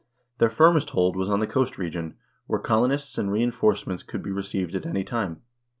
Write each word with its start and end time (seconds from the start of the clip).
Their 0.39 0.49
firmest 0.49 0.89
hold 0.89 1.15
was 1.15 1.29
on 1.29 1.41
the 1.41 1.45
coast 1.45 1.77
region, 1.77 2.15
where 2.47 2.59
colonists 2.59 3.19
and 3.19 3.31
reinforce 3.31 3.85
ments 3.85 4.01
could 4.01 4.23
be 4.23 4.31
received 4.31 4.73
at 4.73 4.87
any 4.87 5.03
time. 5.03 5.43